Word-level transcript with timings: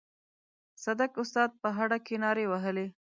صدک 0.83 1.11
استاد 1.21 1.49
په 1.61 1.69
هډه 1.77 1.97
کې 2.05 2.15
نارې 2.23 2.45
وهلې. 2.51 2.87